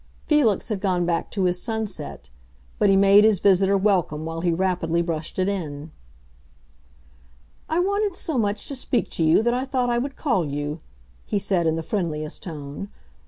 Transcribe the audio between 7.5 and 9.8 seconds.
"I wanted so much to speak to you that I